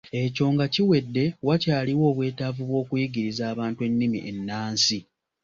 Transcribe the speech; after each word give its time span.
Ekyo 0.21 0.45
nga 0.53 0.65
kiwedde, 0.73 1.23
wakyaliwo 1.47 2.05
obwetaavu 2.11 2.61
bw'okuyigiriza 2.69 3.43
abantu 3.53 3.79
ennimi 3.87 4.19
ennansi. 4.31 4.97